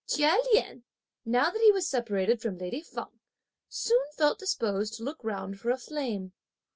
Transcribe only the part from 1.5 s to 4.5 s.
that he was separated from lady Feng, soon felt